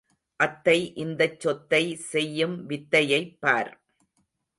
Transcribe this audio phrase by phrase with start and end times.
[0.39, 1.81] அத்தை இந்தச் சொத்தை
[2.11, 3.71] செய்யும் வித்தையைப் பார்!